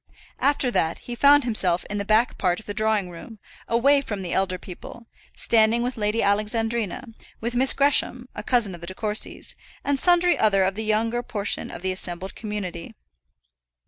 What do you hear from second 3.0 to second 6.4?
room, away from the elder people, standing with Lady